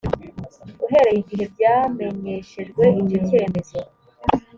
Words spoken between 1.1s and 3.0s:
igihe byamenyeshejwe